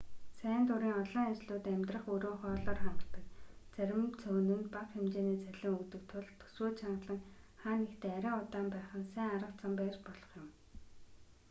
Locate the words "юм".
10.41-10.47